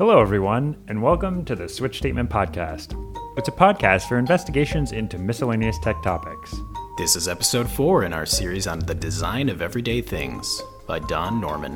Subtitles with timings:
[0.00, 2.94] Hello, everyone, and welcome to the Switch Statement Podcast.
[3.36, 6.56] It's a podcast for investigations into miscellaneous tech topics.
[6.96, 11.38] This is episode four in our series on the design of everyday things by Don
[11.38, 11.74] Norman.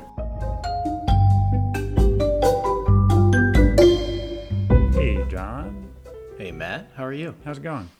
[4.94, 5.90] Hey, John.
[6.38, 7.34] Hey, Matt, how are you?
[7.44, 7.90] How's it going?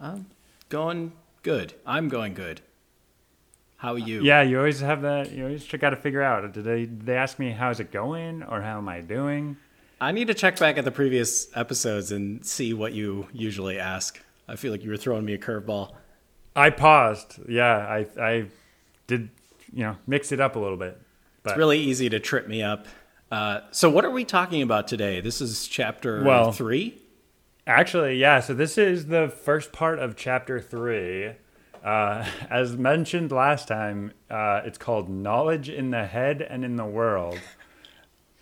[0.00, 0.26] I'm
[0.68, 1.10] going
[1.42, 1.74] good.
[1.84, 2.60] I'm going good.
[3.78, 4.22] How are you?
[4.22, 5.30] Yeah, you always have that.
[5.32, 6.52] You always got to figure out.
[6.52, 9.56] Did they did they ask me how's it going or how am I doing?
[10.00, 14.20] I need to check back at the previous episodes and see what you usually ask.
[14.48, 15.94] I feel like you were throwing me a curveball.
[16.56, 17.38] I paused.
[17.48, 18.46] Yeah, I I
[19.06, 19.30] did.
[19.72, 21.00] You know, mix it up a little bit.
[21.42, 22.86] But It's really easy to trip me up.
[23.30, 25.20] Uh, so, what are we talking about today?
[25.20, 27.00] This is chapter Well- three.
[27.66, 28.40] Actually, yeah.
[28.40, 31.32] So this is the first part of chapter three.
[31.84, 36.84] Uh, as mentioned last time, uh, it's called "Knowledge in the Head and in the
[36.84, 37.38] World."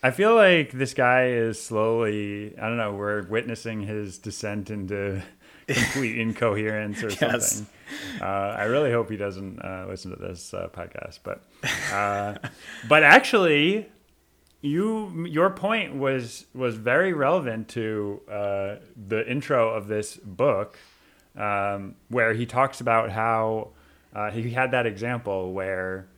[0.03, 2.57] I feel like this guy is slowly.
[2.59, 2.93] I don't know.
[2.93, 5.23] We're witnessing his descent into
[5.69, 7.53] complete incoherence or Yes.
[7.57, 7.67] something.
[8.21, 8.25] Uh,
[8.59, 11.21] I really hope he doesn't uh, listen to this uh, podcast.
[11.25, 11.43] But,
[11.93, 12.37] uh,
[12.89, 13.89] but actually,
[14.61, 18.77] you your point was was very relevant to uh,
[19.09, 20.79] the intro of this book,
[21.37, 23.69] um, where he talks about how
[24.15, 26.09] uh, he had that example where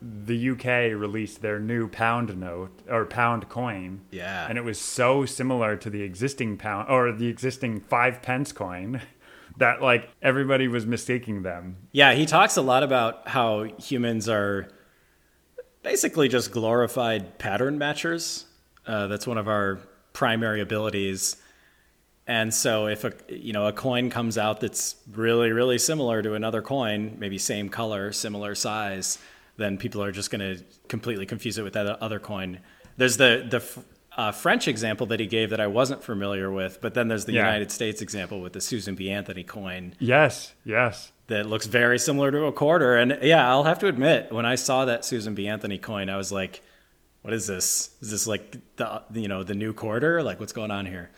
[0.00, 4.00] the UK released their new pound note or pound coin.
[4.10, 4.46] Yeah.
[4.48, 9.00] And it was so similar to the existing pound or the existing five pence coin
[9.56, 11.76] that like everybody was mistaking them.
[11.92, 14.68] Yeah, he talks a lot about how humans are
[15.82, 18.44] basically just glorified pattern matchers.
[18.86, 19.80] Uh, that's one of our
[20.12, 21.36] primary abilities.
[22.28, 26.34] And so if a you know a coin comes out that's really really similar to
[26.34, 29.18] another coin, maybe same color, similar size,
[29.56, 32.58] then people are just going to completely confuse it with that other coin.
[32.96, 33.62] There's the the
[34.20, 37.32] uh, French example that he gave that I wasn't familiar with, but then there's the
[37.34, 37.44] Yeah.
[37.44, 39.10] United States example with the Susan B.
[39.10, 41.12] Anthony coin Yes, yes.
[41.26, 42.96] that looks very similar to a quarter.
[42.96, 45.46] And yeah, I'll have to admit, when I saw that Susan B.
[45.46, 46.62] Anthony coin, I was like,
[47.22, 47.90] "What is this?
[48.00, 50.22] Is this like the you know the new quarter?
[50.22, 51.10] Like what's going on here?"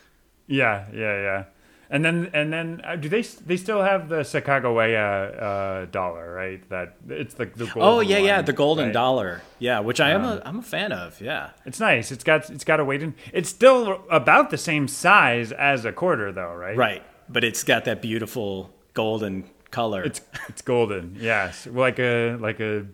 [0.49, 1.43] Yeah, yeah, yeah.
[1.91, 6.67] And then and then uh, do they they still have the Sacagawea uh, dollar, right?
[6.69, 8.93] That it's the the golden Oh yeah, yeah, the golden right?
[8.93, 9.41] dollar.
[9.57, 11.19] Yeah, which I am a I'm a fan of.
[11.19, 11.49] Yeah.
[11.65, 12.11] It's nice.
[12.11, 13.15] It's got it's got a weight in.
[13.33, 16.77] It's still about the same size as a quarter, though, right?
[16.77, 20.03] Right, but it's got that beautiful golden color.
[20.03, 21.15] It's it's golden.
[21.19, 22.85] Yes, like a like a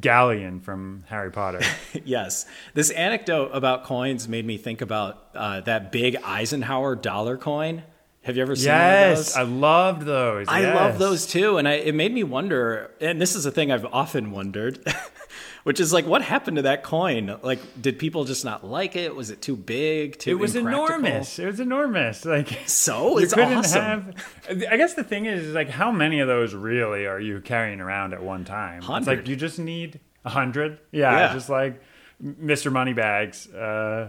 [0.00, 1.60] galleon from Harry Potter.
[2.04, 2.46] yes.
[2.74, 7.82] This anecdote about coins made me think about uh, that big Eisenhower dollar coin.
[8.22, 9.36] Have you ever seen one of yes, those?
[9.36, 10.48] I loved those.
[10.48, 10.76] I yes.
[10.76, 12.90] love those too, and I, it made me wonder.
[13.00, 14.84] And this is a thing I've often wondered,
[15.68, 17.38] which is like, what happened to that coin?
[17.42, 19.14] Like, did people just not like it?
[19.14, 20.18] Was it too big?
[20.18, 21.38] Too It was enormous.
[21.38, 22.24] It was enormous.
[22.24, 24.14] Like So you it's couldn't awesome.
[24.48, 24.64] have.
[24.70, 27.80] I guess the thing is, is, like, how many of those really are you carrying
[27.82, 28.82] around at one time?
[28.82, 30.78] It's like you just need a hundred.
[30.90, 31.34] Yeah, Yeah.
[31.34, 31.82] just like
[32.24, 32.72] Mr.
[32.72, 33.46] Moneybags.
[33.52, 34.08] Uh,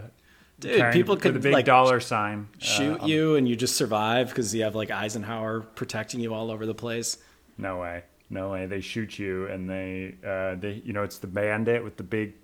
[0.60, 2.48] Dude, people with could a big like dollar sign.
[2.54, 6.50] uh, shoot you, and you just survive because you have like Eisenhower protecting you all
[6.50, 7.18] over the place.
[7.58, 8.04] No way.
[8.30, 8.66] No way.
[8.66, 12.34] They shoot you and they uh they you know, it's the bandit with the big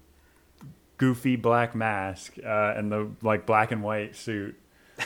[0.98, 4.58] goofy black mask, uh, and the like black and white suit.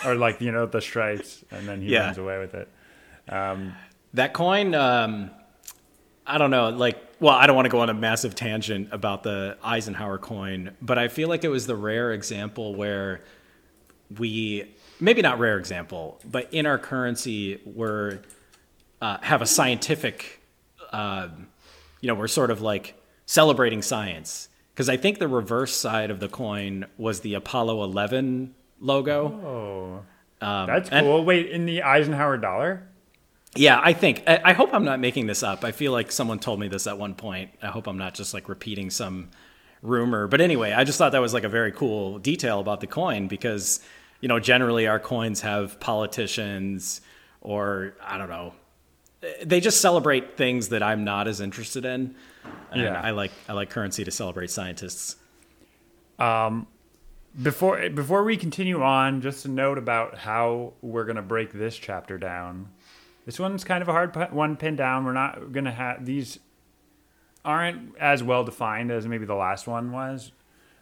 [0.04, 2.06] Or like, you know, the stripes and then he Yeah.
[2.06, 2.68] runs away with it.
[3.28, 3.74] Um
[4.14, 5.30] That coin, um,
[6.26, 9.22] I don't know, like, well, I don't want to go on a massive tangent about
[9.24, 13.20] the Eisenhower coin, but I feel like it was the rare example where
[14.18, 14.64] we,
[15.00, 18.20] maybe not rare example, but in our currency, we're,
[19.02, 20.39] uh, have a scientific,
[20.90, 21.48] um,
[22.00, 24.48] you know, we're sort of like celebrating science.
[24.74, 29.26] Because I think the reverse side of the coin was the Apollo 11 logo.
[29.44, 30.02] oh.
[30.46, 31.22] Um, That's and- cool.
[31.24, 32.86] Wait, in the Eisenhower dollar?
[33.56, 34.22] Yeah, I think.
[34.26, 35.64] I, I hope I'm not making this up.
[35.64, 37.50] I feel like someone told me this at one point.
[37.62, 39.30] I hope I'm not just like repeating some
[39.82, 40.28] rumor.
[40.28, 43.26] But anyway, I just thought that was like a very cool detail about the coin
[43.26, 43.80] because,
[44.20, 47.00] you know, generally our coins have politicians
[47.40, 48.54] or I don't know.
[49.42, 52.14] They just celebrate things that I'm not as interested in.
[52.70, 53.00] And Yeah.
[53.00, 55.16] I like I like currency to celebrate scientists.
[57.42, 62.18] Before before we continue on, just a note about how we're gonna break this chapter
[62.18, 62.68] down.
[63.24, 65.04] This one's kind of a hard one pin down.
[65.04, 66.40] We're not gonna have these
[67.44, 70.32] aren't as well defined as maybe the last one was.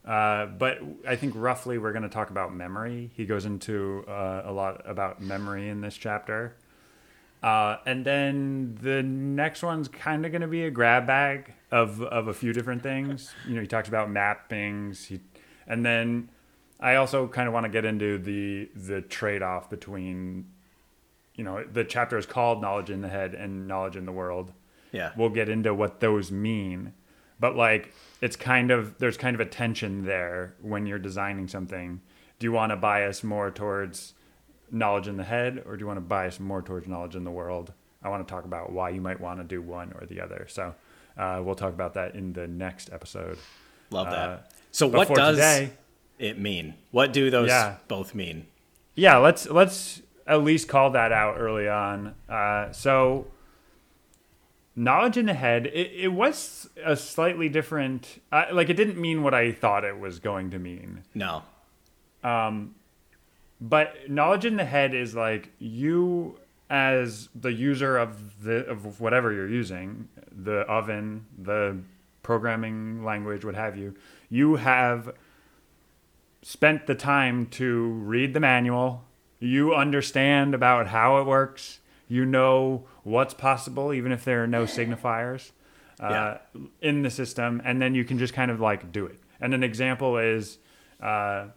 [0.04, 3.10] Uh, but I think roughly we're going to talk about memory.
[3.14, 6.56] He goes into uh, a lot about memory in this chapter.
[7.42, 12.02] Uh, and then the next one's kind of going to be a grab bag of,
[12.02, 13.32] of a few different things.
[13.46, 15.06] You know, he talks about mappings.
[15.06, 15.20] He,
[15.66, 16.30] and then
[16.80, 20.46] I also kind of want to get into the the trade off between,
[21.34, 24.52] you know, the chapter is called knowledge in the head and knowledge in the world.
[24.92, 25.12] Yeah.
[25.16, 26.92] We'll get into what those mean,
[27.38, 32.00] but like it's kind of there's kind of a tension there when you're designing something.
[32.38, 34.14] Do you want to bias more towards
[34.70, 37.30] knowledge in the head, or do you want to bias more towards knowledge in the
[37.30, 37.72] world?
[38.02, 40.46] I want to talk about why you might want to do one or the other.
[40.48, 40.74] So
[41.16, 43.38] uh, we'll talk about that in the next episode.
[43.90, 44.28] Love that.
[44.28, 44.38] Uh,
[44.70, 45.70] so what does today-
[46.18, 46.74] it mean?
[46.90, 47.76] What do those Yeah.
[47.88, 48.46] both mean?
[48.94, 53.28] yeah let's let's at least call that out early on uh, so
[54.74, 59.22] knowledge in the head it, it was a slightly different uh, like it didn't mean
[59.22, 61.42] what i thought it was going to mean No.
[63.60, 66.38] But knowledge in the head is like you
[66.70, 71.78] as the user of the of whatever you're using the oven the
[72.22, 73.94] programming language what have you
[74.28, 75.12] you have
[76.42, 79.04] spent the time to read the manual.
[79.38, 81.80] You understand about how it works.
[82.08, 85.50] You know what's possible even if there are no signifiers
[86.00, 86.38] uh,
[86.80, 89.18] in the system and then you can just kind of like do it.
[89.40, 90.58] And an example is
[91.02, 91.48] uh,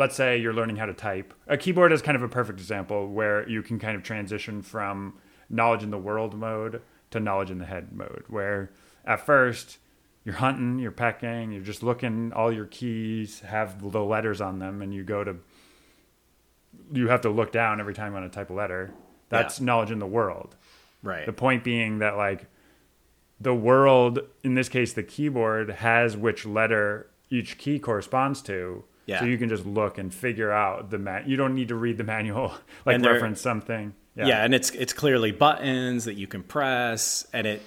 [0.00, 1.34] let's say you're learning how to type.
[1.46, 5.18] A keyboard is kind of a perfect example where you can kind of transition from
[5.50, 6.80] knowledge in the world mode
[7.10, 8.70] to knowledge in the head mode, where
[9.04, 9.76] at first
[10.24, 14.80] you're hunting, you're pecking, you're just looking, all your keys have the letters on them,
[14.80, 15.36] and you go to,
[16.92, 18.92] you have to look down every time you want to type a letter.
[19.28, 19.66] That's Yeah.
[19.66, 20.56] knowledge in the world.
[21.02, 21.26] Right.
[21.26, 22.46] The point being that like
[23.38, 28.84] the world, in this case, the keyboard has which letter each key corresponds to.
[29.06, 29.20] Yeah.
[29.20, 31.24] So you can just look and figure out the man.
[31.26, 32.54] You don't need to read the manual,
[32.86, 33.94] like reference something.
[34.14, 34.44] yeah.
[34.44, 37.62] and it's it's clearly buttons that you can press and it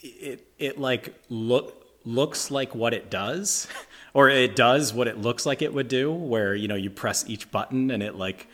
[0.00, 3.68] it it like look looks like what it does
[4.14, 7.28] or it does what it looks like it would do where you know you press
[7.28, 8.48] each button and it like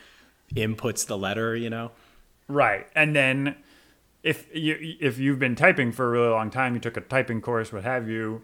[0.53, 1.91] inputs the letter, you know.
[2.47, 2.87] Right.
[2.95, 3.55] And then
[4.23, 7.41] if you if you've been typing for a really long time, you took a typing
[7.41, 8.41] course, what have you,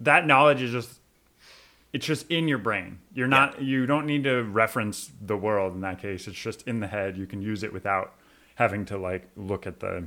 [0.00, 1.00] that knowledge is just
[1.96, 2.98] it's just in your brain.
[3.14, 6.28] You're not you don't need to reference the world in that case.
[6.28, 7.16] It's just in the head.
[7.16, 8.14] You can use it without
[8.56, 10.06] having to like look at the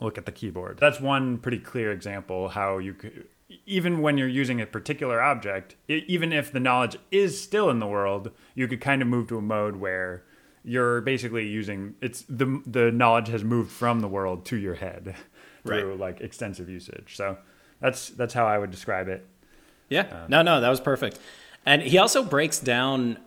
[0.00, 0.78] look at the keyboard.
[0.78, 3.26] That's one pretty clear example how you could
[3.66, 7.80] even when you're using a particular object, e- even if the knowledge is still in
[7.80, 10.22] the world, you could kind of move to a mode where
[10.64, 15.16] you're basically using it's the the knowledge has moved from the world to your head
[15.66, 15.98] through Right.
[16.06, 17.16] like extensive usage.
[17.16, 17.38] So
[17.80, 19.26] that's that's how I would describe it.
[19.92, 20.26] Yeah.
[20.28, 21.18] no, no, that was perfect.
[21.64, 23.18] And he also breaks down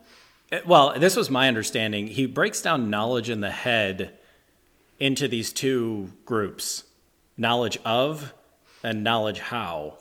[0.65, 2.07] well, this was my understanding.
[2.07, 4.13] He breaks down knowledge in the head
[5.00, 6.83] into these two groups.
[7.38, 8.33] Knowledge of
[8.83, 9.97] and knowledge how.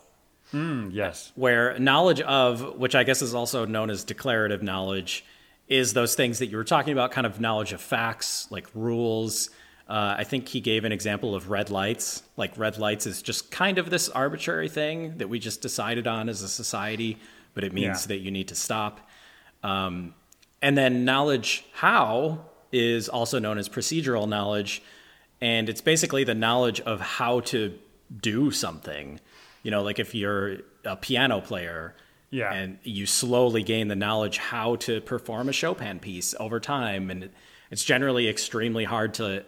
[0.52, 1.32] Mm, yes.
[1.34, 5.24] where knowledge of, which I guess is also known as declarative knowledge,
[5.66, 9.50] is those things that you were talking about, kind of knowledge of facts, like rules.
[9.88, 12.22] Uh, I think he gave an example of red lights.
[12.36, 16.28] Like red lights is just kind of this arbitrary thing that we just decided on
[16.28, 17.18] as a society,
[17.52, 18.08] but it means Yeah.
[18.08, 19.00] that you need to stop.
[19.62, 20.14] Um,
[20.62, 24.82] and then knowledge how is also known as procedural knowledge,
[25.40, 27.78] and it's basically the knowledge of how to
[28.22, 29.20] do something.
[29.62, 31.94] You know, like if you're a piano player,
[32.30, 32.52] Yeah.
[32.52, 37.30] and you slowly gain the knowledge how to perform a Chopin piece over time, and
[37.70, 39.44] it's generally extremely hard to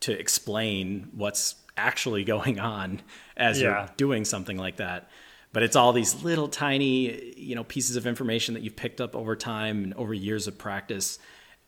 [0.00, 3.00] to explain what's actually going on
[3.36, 3.68] as Yeah.
[3.68, 5.08] you're doing something like that.
[5.52, 9.16] But it's all these little tiny, you know, pieces of information that you've picked up
[9.16, 11.18] over time and over years of practice,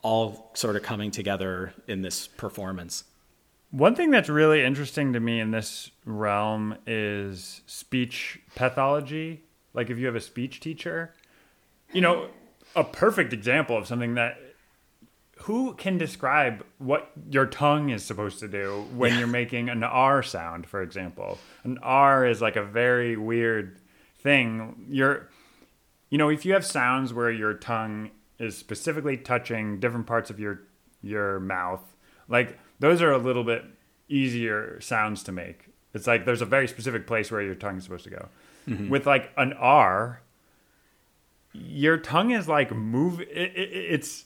[0.03, 3.05] all sort of coming together in this performance.
[3.71, 9.45] One thing that's really interesting to me in this realm is speech pathology.
[9.73, 11.15] Like if you have a speech teacher,
[11.93, 12.29] you know,
[12.75, 14.39] a perfect example of something that
[15.43, 20.23] who can describe what your tongue is supposed to do when you're making an R
[20.23, 21.39] sound, for example.
[21.65, 23.79] An R is like a very weird
[24.19, 24.87] thing.
[24.89, 25.31] You're
[26.11, 30.39] you know, if you have sounds where your tongue is specifically touching different parts of
[30.39, 30.63] your
[31.03, 31.83] your mouth,
[32.29, 33.65] like those are a little bit
[34.09, 35.69] easier sounds to make.
[35.95, 38.29] It's like there's a very specific place where your tongue is supposed to go.
[38.69, 38.91] Mm-hmm.
[38.91, 40.21] With like an R,
[41.53, 43.21] your tongue is like move.
[43.21, 44.25] It, it, it's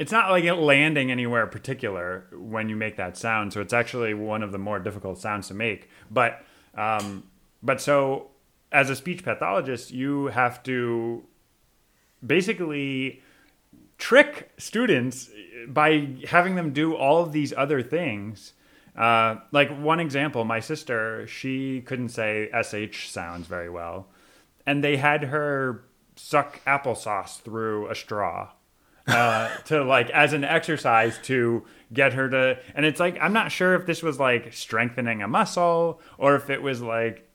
[0.00, 3.52] it's not like it landing anywhere particular when you make that sound.
[3.52, 5.90] So it's actually one of the more difficult sounds to make.
[6.10, 6.42] But
[6.74, 7.24] um,
[7.62, 8.30] but so
[8.72, 11.22] as a speech pathologist, you have to
[12.26, 13.20] basically
[13.98, 15.28] trick students
[15.68, 18.54] by having them do all of these other things.
[18.96, 22.48] Uh, like one example, my sister, she couldn't say
[22.90, 24.08] sh sounds very well,
[24.64, 25.84] and they had her
[26.16, 28.48] suck applesauce through a straw
[29.10, 33.50] uh, to like as an exercise to get her to and it's like i'm not
[33.50, 37.28] sure if this was like strengthening a muscle or if it was like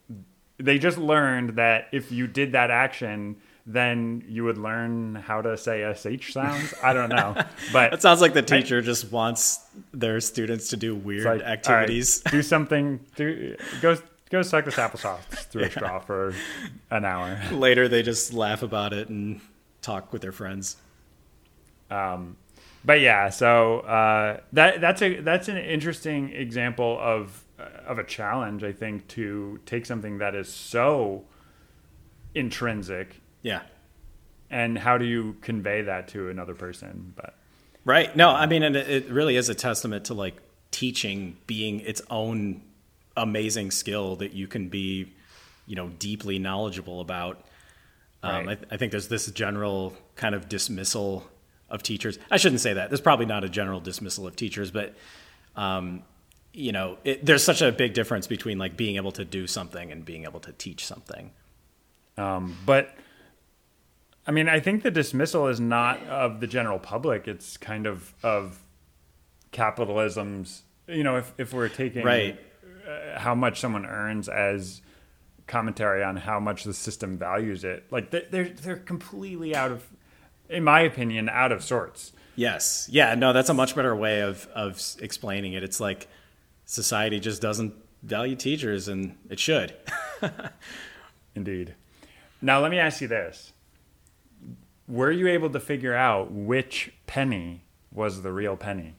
[0.58, 3.36] they just learned that if you did that action
[3.68, 7.36] then you would learn how to say sh sounds i don't know
[7.74, 9.60] but It sounds like the teacher just wants
[9.94, 12.22] their students to do weird like, all right, activities.
[12.32, 13.98] do something do go
[14.30, 16.34] go suck this applesauce through a straw for
[16.92, 19.42] an hour Later, they just laugh about it and
[19.82, 20.78] talk with their friends.
[21.90, 27.44] But yeah, so uh, that that's a that's an interesting example of
[27.88, 28.64] of a challenge.
[28.64, 31.24] I think to take something that is so
[32.34, 33.62] intrinsic Yeah.
[34.50, 37.14] and how do you convey that to another person?
[37.16, 37.36] But
[37.86, 38.16] Right.
[38.16, 40.36] No, I mean, and it, really is a testament to like
[40.72, 42.62] teaching being its own
[43.16, 45.14] amazing skill that you can be,
[45.68, 47.46] you know, deeply knowledgeable about.
[48.24, 48.60] Um, Right.
[48.72, 51.30] I, I think there's this general kind of dismissal
[51.70, 52.20] of teachers.
[52.32, 52.90] I shouldn't say that.
[52.90, 54.96] There's probably not a general dismissal of teachers, but,
[55.56, 56.04] um,
[56.54, 59.92] you know, it, there's such a big difference between like being able to do something
[59.92, 61.32] and being able to teach something.
[62.18, 62.96] um, but
[64.28, 67.28] I mean, I think the dismissal is not of the general public.
[67.28, 68.60] It's kind of of
[69.52, 70.64] capitalism's.
[70.88, 72.40] You know, if if we're taking Right.
[72.88, 74.82] uh, how much someone earns as
[75.48, 77.86] commentary on how much the system values it.
[77.92, 79.84] Like they're they're completely out of,
[80.50, 82.12] in my opinion, out of sorts.
[82.36, 82.88] Yes.
[82.92, 83.16] Yeah.
[83.16, 85.64] No, that's a much better way of of explaining it.
[85.64, 86.08] It's like
[86.66, 87.74] society just doesn't
[88.04, 89.74] value teachers, and it should.
[91.36, 91.76] Indeed.
[92.42, 93.54] Now let me ask you this:
[94.88, 98.94] Were you able to figure out which penny was the real penny?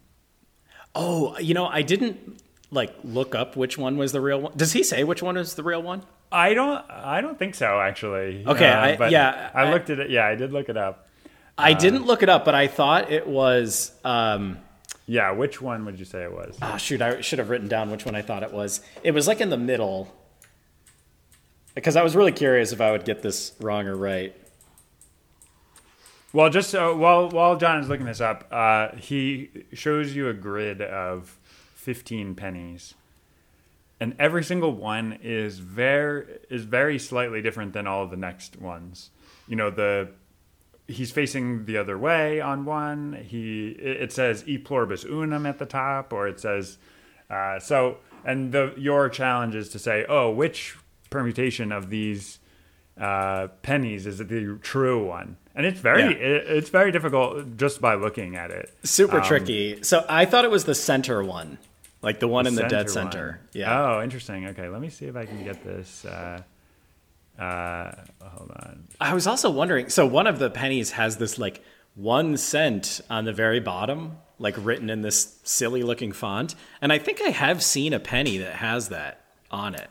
[0.95, 4.53] Oh, you know, I didn't like look up which one was the real one.
[4.57, 6.03] Does he say which one is the real one?
[6.33, 6.85] I don't.
[6.91, 7.81] I don't think so.
[7.81, 8.45] Actually.
[8.47, 10.11] Okay, uh, I- but yeah, I, I- looked at it.
[10.11, 11.09] Yeah, I did look it up.
[11.59, 13.93] I didn't look it up, but I thought it was.
[14.05, 14.59] Um,
[15.07, 16.57] Yeah, which one would you say it was?
[16.61, 18.81] oh shoot, I should have written down which one I thought it was.
[19.03, 20.13] It was like in the middle,
[21.75, 24.35] because I was really curious if I would get this wrong or right.
[26.33, 30.35] Well, just so while while John is looking this up, uh, he shows you a
[30.35, 31.39] grid of
[31.75, 32.95] fifteen pennies,
[34.01, 38.61] and every single one is very is very slightly different than all of the next
[38.61, 39.11] ones.
[39.49, 40.11] You know the
[40.89, 43.13] he's facing the other way on one.
[43.27, 46.79] He it says e pluribus unum at the top, or it says
[47.31, 47.99] uh, so.
[48.25, 50.77] And the your challenge is to say, oh, which
[51.11, 52.41] permutation of these
[53.01, 55.37] uh, pennies is the true one?
[55.55, 56.11] And it's very Yeah.
[56.11, 58.75] it, it's very difficult just by looking at it.
[58.83, 59.81] Super Um, tricky.
[59.83, 61.59] So I thought it was the center one,
[62.03, 62.89] like the one in the dead one.
[62.89, 63.41] center.
[63.53, 63.81] Yeah.
[63.97, 64.47] Oh, interesting.
[64.49, 66.05] Okay, let me see if I can get this.
[66.05, 66.43] Uh,
[67.39, 68.89] uh, hold on.
[69.01, 69.89] I was also wondering.
[69.89, 71.63] So one of the pennies has this like
[71.95, 76.99] one cent on the very bottom, like written in this silly looking font, and I
[76.99, 79.91] think I have seen a penny that has that on it.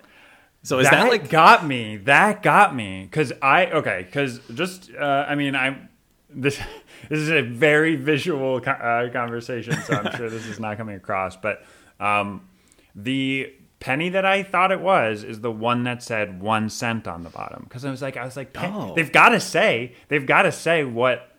[0.63, 1.97] So is that, that like got me?
[1.97, 5.89] That got me because I okay because just uh, I mean I'm
[6.29, 6.57] this
[7.09, 10.95] this is a very visual co- uh, conversation, so I'm sure this is not coming
[10.95, 11.35] across.
[11.35, 11.63] But
[11.99, 12.47] um,
[12.95, 17.23] the penny that I thought it was is the one that said one cent on
[17.23, 18.93] the bottom because I was like I was like Oh.
[18.95, 21.31] they've got to say they've got to say what.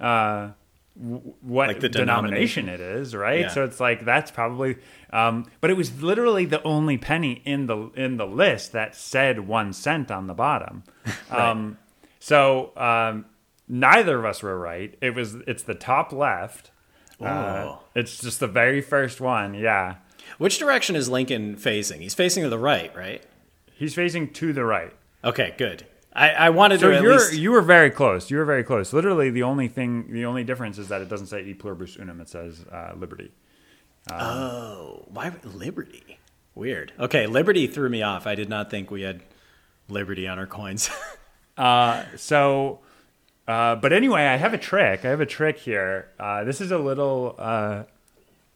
[0.00, 0.50] Uh,
[1.00, 3.40] w- what Like the denomination it is, right?
[3.42, 3.48] Yeah.
[3.48, 4.76] So it's like that's probably
[5.12, 9.40] um, but it was literally the only penny in the in the list that said
[9.46, 10.82] one cent on the bottom
[11.30, 11.78] um,
[12.18, 13.26] so um,
[13.68, 16.70] neither of us were right it was it's the top left
[17.20, 17.78] uh, Oh.
[17.94, 19.96] it's just the very first one yeah
[20.38, 22.00] which direction is Lincoln facing?
[22.00, 23.22] He's facing to the right, right?
[23.74, 24.92] he's facing to the right
[25.24, 25.86] Okay, good.
[26.12, 27.34] I, I wanted so to at you're least.
[27.34, 30.76] you were very close you were very close literally the only thing the only difference
[30.78, 33.32] is that it doesn't say e pluribus unum it says uh, liberty
[34.10, 36.18] oh, why Liberty?
[36.54, 36.92] Weird.
[36.98, 38.26] Okay, Liberty threw me off.
[38.26, 39.22] I did not think we had
[39.88, 40.90] Liberty on our coins.
[41.54, 42.80] Uh, so,
[43.46, 45.04] uh, but anyway, I have a trick.
[45.04, 46.08] I have a trick here.
[46.18, 47.82] Uh, this is a little, uh,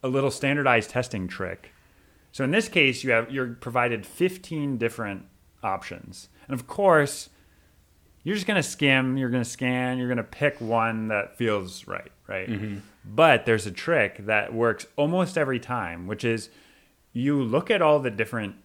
[0.06, 1.72] a little standardized testing trick.
[2.32, 5.24] So in this case, you have you're provided 15 different
[5.62, 7.28] options, and of course,
[8.22, 12.48] you're just gonna skim, you're gonna scan, you're gonna pick one that feels right, right?
[12.48, 12.78] Mm-hmm.
[13.04, 16.50] But there's a trick that works almost every time, which is
[17.12, 18.56] you look at all the different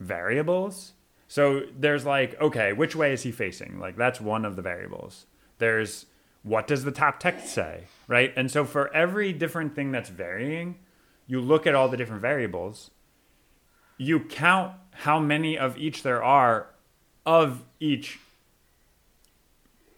[0.00, 0.92] variables.
[1.28, 3.78] So there's like, okay, which way is he facing?
[3.78, 5.26] Like that's one of the variables.
[5.58, 6.06] There's
[6.44, 8.32] what does the top text say, right?
[8.36, 10.76] And so for every different thing that's varying,
[11.26, 12.90] you look at all the different variables.
[13.98, 16.68] You count how many of each there are
[17.26, 18.20] of each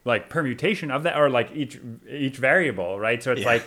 [0.04, 3.22] like permutation of that or like each each variable, right?
[3.22, 3.46] So it's Yeah.
[3.48, 3.66] like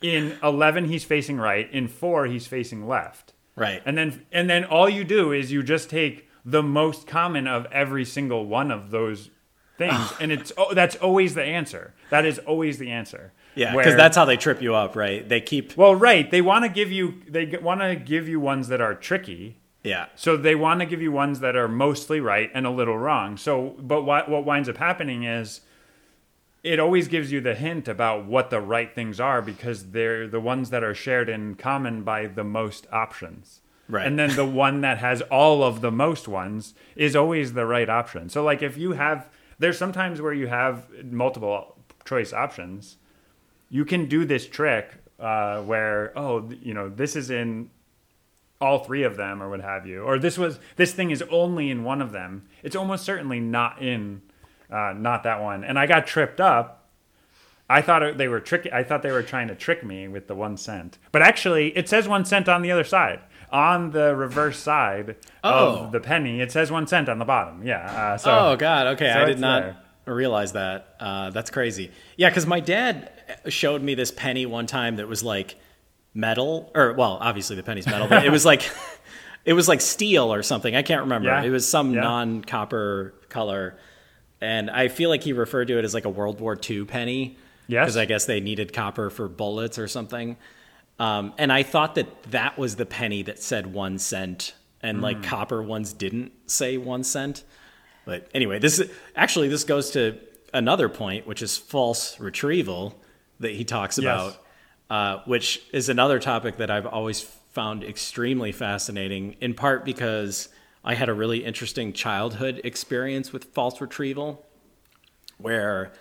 [0.00, 3.34] in 11 he's facing right, in 4 he's facing left.
[3.56, 3.82] Right.
[3.84, 7.66] And then and then all you do is you just take the most common of
[7.72, 9.30] every single one of those
[9.88, 11.94] things and it's oh, that's always the answer.
[12.10, 13.32] That is always the answer.
[13.54, 15.28] yeah, because that's how they trip you up, right?
[15.28, 15.76] They keep.
[15.76, 18.94] Well, right, they want to give you they want to give you ones that are
[18.94, 19.58] tricky.
[19.82, 20.06] Yeah.
[20.14, 23.36] So they want to give you ones that are mostly right and a little wrong.
[23.36, 25.62] So, but what what winds up happening is
[26.62, 30.40] it always gives you the hint about what the right things are because they're the
[30.40, 33.60] ones that are shared in common by the most options.
[33.88, 34.06] Right.
[34.06, 37.88] And then the one that has all of the most ones is always the right
[37.88, 38.28] option.
[38.28, 42.96] So like if you have there's sometimes where you have multiple choice options,
[43.68, 47.70] you can do this trick uh, where oh you know this is in
[48.60, 51.70] all three of them or what have you or this was this thing is only
[51.70, 52.46] in one of them.
[52.62, 54.22] It's almost certainly not in
[54.70, 55.64] uh, not that one.
[55.64, 56.88] And i got tripped up.
[57.68, 60.34] I thought they were trick i thought they were trying to trick me with the
[60.34, 60.98] one cent.
[61.12, 63.20] But actually it says one cent on the other side
[63.52, 65.76] on the reverse side Oh.
[65.84, 68.86] of the penny it says one cent on the bottom yeah uh, so oh God.
[68.94, 69.62] Okay, so I did not
[70.04, 70.14] there.
[70.14, 70.96] realize that.
[70.98, 71.90] Uh, that's crazy.
[72.16, 73.10] Yeah, because my dad
[73.48, 75.56] showed me this penny one time that was like
[76.14, 78.68] metal, or well, obviously the penny's metal, but it was like
[79.44, 80.74] it was like steel or something.
[80.74, 81.28] I can't remember.
[81.28, 81.42] Yeah.
[81.42, 82.00] It was some Yeah.
[82.02, 83.76] non-copper color,
[84.40, 87.36] and I feel like he referred to it as like a World War II penny.
[87.68, 87.84] Yes.
[87.84, 90.36] because I guess they needed copper for bullets or something.
[90.98, 95.02] Um, and I thought that that was the penny that said one cent, and Hmm.
[95.04, 97.44] like copper ones didn't say one cent.
[98.04, 100.18] But anyway, this is, actually this goes to
[100.52, 103.00] another point, which is false retrieval
[103.40, 104.04] that he talks Yes.
[104.04, 104.38] about,
[104.90, 109.36] uh, which is another topic that I've always found extremely fascinating.
[109.40, 110.48] In part because
[110.84, 114.44] I had a really interesting childhood experience with false retrieval
[115.38, 115.92] where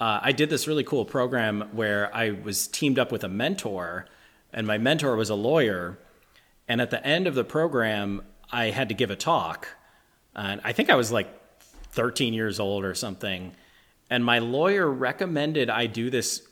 [0.00, 4.06] uh, I did this really cool program where I was teamed up with a mentor,
[4.52, 5.98] and my mentor was a lawyer.
[6.68, 9.68] And at the end of the program, I had to give a talk.
[10.34, 11.28] And I think I was like
[11.92, 13.52] 13 years old or something.
[14.10, 16.46] And my lawyer recommended I do this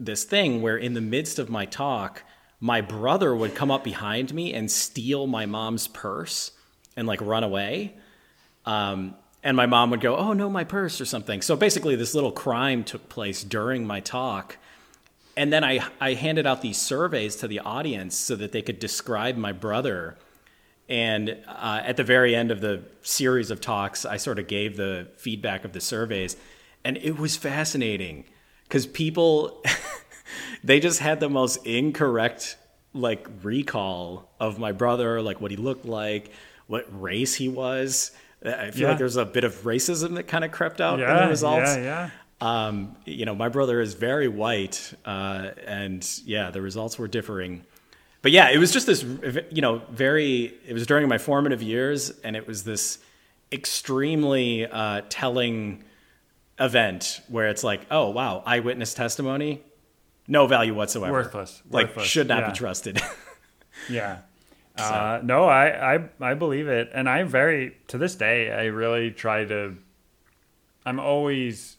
[0.00, 2.24] this thing where in the midst of my talk,
[2.58, 6.50] my brother would come up behind me and steal my mom's purse
[6.96, 7.94] and like run away.
[8.66, 11.42] Um, and my mom would go, "Oh no, my purse" or something.
[11.42, 14.56] So basically, this little crime took place during my talk,
[15.36, 18.78] and then I I handed out these surveys to the audience so that they could
[18.78, 20.16] describe my brother.
[20.88, 24.76] And uh, at the very end of the series of talks, I sort of gave
[24.76, 26.36] the feedback of the surveys,
[26.84, 28.24] and it was fascinating
[28.64, 29.62] because people
[30.64, 32.56] they just had the most incorrect
[32.92, 36.30] like recall of my brother, like what he looked like,
[36.66, 38.10] what race he was.
[38.44, 38.88] I feel Yeah.
[38.90, 41.76] like there's a bit of racism that kind of crept out in the results.
[41.76, 42.10] yeah yeah
[42.44, 47.64] Um, you know, my brother is very white, uh, and yeah, the results were differing.
[48.22, 49.02] But yeah, it was just this,
[49.50, 50.52] you know, very.
[50.66, 52.98] It was during my formative years, and it was this
[53.52, 55.82] extremely uh, telling
[56.60, 59.62] event where it's like, oh wow, eyewitness testimony,
[60.28, 61.62] no value whatsoever, Worthless.
[61.70, 62.06] like Worthless.
[62.06, 62.50] should not Yeah.
[62.50, 63.00] be trusted.
[63.90, 64.18] Yeah.
[64.78, 69.10] Uh, no, I, I I believe it, and I'm very to this day I really
[69.10, 69.74] try to.
[70.86, 71.76] I'm always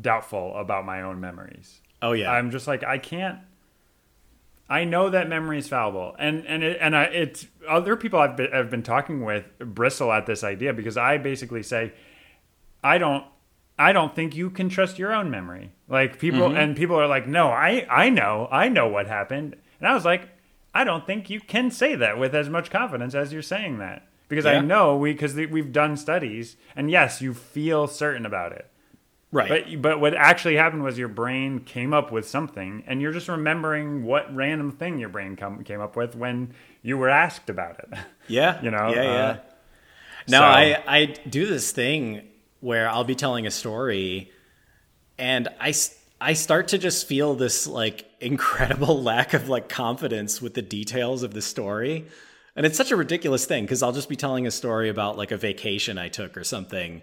[0.00, 1.80] doubtful about my own memories.
[2.02, 3.38] oh yeah, I'm just like I can't.
[4.68, 8.36] I know that memory is fallible, and and it, and I, it's other people I've
[8.36, 11.92] been, I've been talking with bristle at this idea because I basically say,
[12.82, 13.24] I don't.
[13.78, 15.72] I don't think you can trust your own memory.
[15.88, 16.56] Like people Mm-hmm.
[16.56, 18.48] and people are like, "No, I I know.
[18.50, 20.28] I know what happened." And I was like,
[20.72, 24.06] "I don't think you can say that with as much confidence as you're saying that."
[24.28, 28.68] Because I know we because we've done studies and yes, you feel certain about it.
[29.34, 29.48] Right.
[29.48, 33.28] But but what actually happened was your brain came up with something, and you're just
[33.28, 37.78] remembering what random thing your brain come, came up with when you were asked about
[37.80, 37.98] it.
[38.26, 38.62] Yeah.
[38.62, 39.10] You know, Yeah, yeah.
[39.26, 39.36] uh,
[40.28, 42.22] no, so- I I do this thing
[42.60, 44.30] where I'll be telling a story,
[45.18, 45.74] and I
[46.20, 51.22] I start to just feel this like incredible lack of like confidence with the details
[51.22, 52.06] of the story.
[52.56, 55.32] And it's such a ridiculous thing because I'll just be telling a story about like
[55.32, 57.02] a vacation I took or something,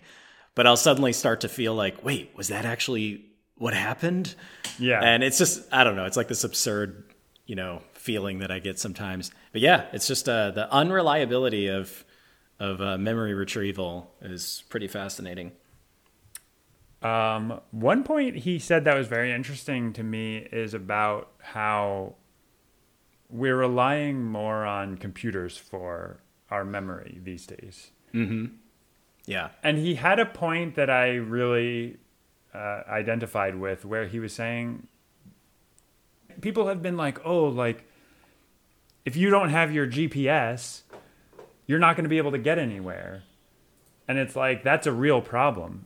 [0.55, 3.25] but I'll suddenly start to feel like, wait, was that actually
[3.57, 4.35] what happened?
[4.79, 4.99] Yeah.
[5.01, 7.13] And it's just, I don't know, it's like this absurd,
[7.45, 9.31] you know, feeling that I get sometimes.
[9.51, 12.05] But yeah, it's just uh, the unreliability of
[12.59, 15.51] of uh, memory retrieval is pretty fascinating.
[17.01, 22.15] Um, one point he said that was very interesting to me is about how
[23.31, 27.89] we're relying more on computers for our memory these days.
[28.13, 28.53] Mm-hmm.
[29.25, 29.49] Yeah.
[29.63, 31.97] And he had a point that I really
[32.53, 34.87] uh, identified with where he was saying
[36.41, 37.85] people have been like, oh, like
[39.05, 40.81] if you don't have your GPS,
[41.67, 43.23] you're not going to be able to get anywhere.
[44.07, 45.85] And it's like, that's a real problem.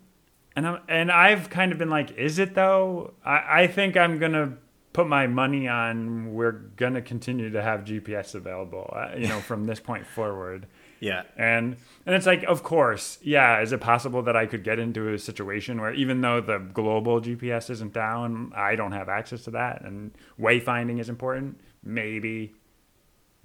[0.56, 3.14] And, I'm, and I've kind of been like, is it though?
[3.24, 4.54] I, I think I'm going to
[4.94, 9.40] put my money on we're going to continue to have GPS available, uh, you know,
[9.42, 10.68] from this point forward.
[11.00, 11.24] Yeah.
[11.38, 13.62] And and it's like, of course, yeah.
[13.62, 17.20] Is it possible that I could get into a situation where even though the global
[17.22, 21.60] GPS isn't down, I don't have access to that, and wayfinding is important?
[21.84, 22.54] Maybe,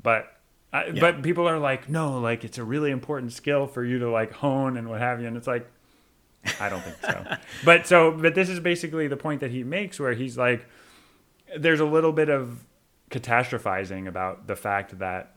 [0.03, 0.33] but
[0.73, 1.01] uh, Yeah.
[1.01, 4.33] but people are like, no, like it's a really important skill for you to like
[4.33, 5.67] hone and what have you, and it's like,
[6.61, 7.37] I don't think so.
[7.65, 10.67] but so, but this is basically the point that he makes, where he's like,
[11.59, 12.65] there's a little bit of
[13.11, 15.35] catastrophizing about the fact that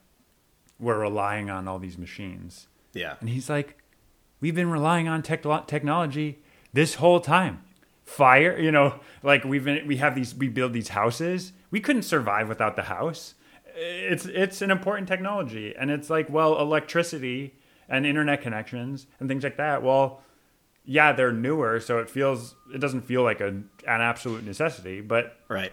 [0.79, 2.67] we're relying on all these machines.
[2.93, 3.15] Yeah.
[3.19, 3.77] And he's like,
[4.39, 6.39] we've been relying on tech- technology
[6.73, 7.63] this whole time.
[8.03, 11.53] Fire, you know, like we've been, we have these, we build these houses.
[11.71, 13.36] We couldn't survive without the house.
[13.75, 17.55] It's it's an important technology, and it's like, well, electricity
[17.89, 19.81] and internet connections and things like that.
[19.81, 20.21] Well,
[20.86, 25.38] yeah, they're newer, so it feels it doesn't feel like a, an absolute necessity, but
[25.47, 25.71] Right.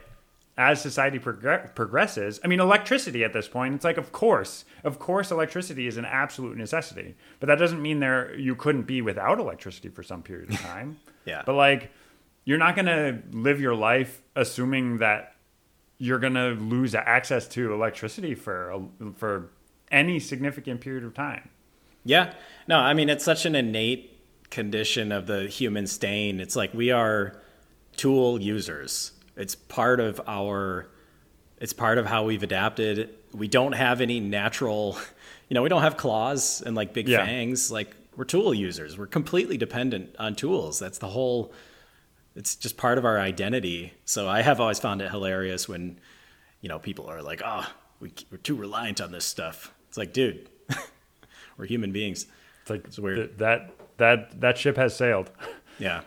[0.57, 4.99] As society progr- progresses, I mean, electricity at this point, it's like, of course, of
[4.99, 9.39] course, electricity is an absolute necessity, but that doesn't mean there you couldn't be without
[9.39, 10.99] electricity for some period of time.
[11.25, 11.43] Yeah.
[11.47, 11.91] But like,
[12.45, 15.35] you're not gonna live your life assuming that
[15.99, 19.51] you're gonna lose access to electricity for a, for
[19.91, 21.49] any significant period of time.
[22.05, 22.33] Yeah.
[22.67, 24.19] No, I mean, it's such an innate
[24.51, 26.41] condition of the human stain.
[26.41, 27.41] It's like we are
[27.97, 29.13] tool users.
[29.37, 30.89] It's part of our,
[31.61, 33.11] it's part of how we've adapted.
[33.33, 34.97] We don't have any natural,
[35.49, 37.25] you know, we don't have claws and like big Yeah.
[37.25, 37.71] fangs.
[37.71, 38.99] Like we're tool users.
[38.99, 40.79] We're completely dependent on tools.
[40.79, 41.53] That's the whole,
[42.37, 43.93] it's just part of our identity.
[44.05, 45.99] So I have always found it hilarious when,
[46.61, 47.67] you know, people are like, oh,
[48.01, 49.73] we, we're too reliant on this stuff.
[49.89, 50.49] It's like, dude,
[51.57, 52.27] we're human beings.
[52.63, 53.17] It's like It's weird.
[53.17, 55.31] th- that that that ship has sailed.
[55.79, 56.03] Yeah.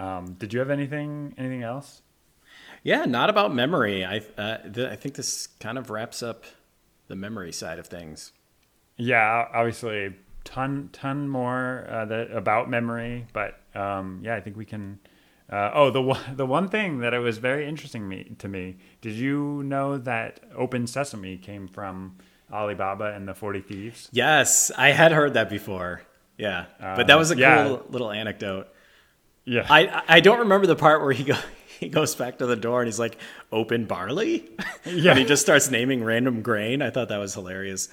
[0.00, 2.02] Um, did you have anything anything else?
[2.82, 4.04] Yeah, not about memory.
[4.04, 6.44] I uh, th- I think this kind of wraps up
[7.08, 8.32] the memory side of things.
[8.96, 14.64] Yeah, obviously, ton ton more uh, that about memory, but um, yeah, I think we
[14.64, 14.98] can.
[15.52, 18.76] Uh, oh, the one the one thing that it was very interesting me to me.
[19.02, 22.16] Did you know that Open Sesame came from
[22.52, 24.08] Ali Baba and the Forty Thieves?
[24.12, 26.02] Yes, I had heard that before.
[26.38, 27.64] Yeah, but that was a Uh, yeah.
[27.64, 28.68] cool little anecdote.
[29.44, 31.36] Yeah, I I don't remember the part where he go
[31.80, 33.16] he goes back to the door and he's like
[33.50, 34.48] open barley.
[34.84, 35.10] Yeah.
[35.10, 36.82] and he just starts naming random grain.
[36.82, 37.88] I thought that was hilarious.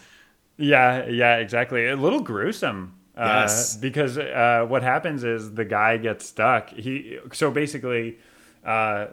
[0.58, 1.88] Yeah, yeah, exactly.
[1.88, 2.96] A little gruesome.
[3.16, 3.76] Yes.
[3.76, 6.70] Uh, because uh, what happens is the guy gets stuck.
[6.70, 8.18] He so basically,
[8.64, 9.08] uh,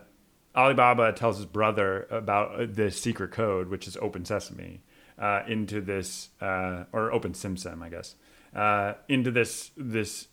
[0.55, 4.83] Ali Baba tells his brother about uh, the secret code, which is Open Sesame,
[5.19, 8.15] uh, into this uh, or Open SimSim, I guess,
[8.55, 10.29] uh, into this this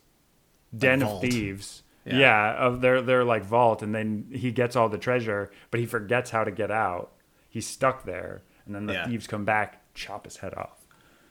[0.76, 1.82] den of thieves.
[2.04, 2.18] Yeah.
[2.18, 2.52] Yeah.
[2.54, 6.30] of their their like vault, and then he gets all the treasure, but he forgets
[6.30, 7.12] how to get out.
[7.48, 9.06] He's stuck there, and then the Yeah.
[9.06, 10.78] thieves come back, chop his head off.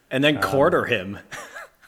[0.10, 1.19] And then quarter him.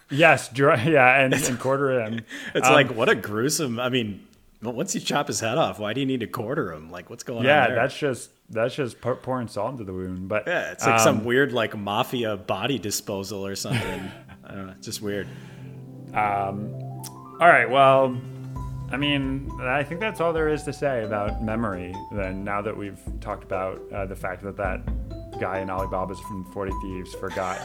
[0.10, 2.22] Yes, dr- yeah, and, and quarter him.
[2.54, 3.80] It's Um, like what a gruesome.
[3.80, 4.28] I mean,
[4.62, 6.92] once you chop his head off, why do you need to quarter him?
[6.92, 10.28] Like what's going on yeah, that's just that's just pouring salt into the wound.
[10.28, 14.12] But Yeah, it's like um, some weird like mafia body disposal or something.
[14.46, 15.28] I don't know, it's just weird.
[16.14, 16.60] All
[17.50, 18.16] right, well,
[18.94, 21.96] I mean, I think that's all there is to say about memory.
[22.12, 26.20] Then now that we've talked about uh, the fact that that guy in Ali Baba's
[26.20, 27.60] from Forty Thieves forgot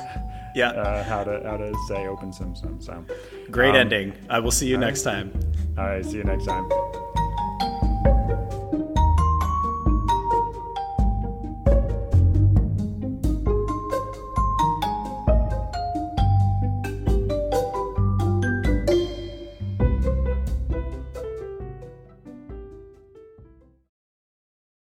[0.55, 2.81] Yeah, uh, how to how to say Open Sim Sim.
[2.81, 3.05] So
[3.51, 4.15] great um, ending.
[4.31, 5.39] I will see you next time.
[5.77, 6.67] All right, see you next time.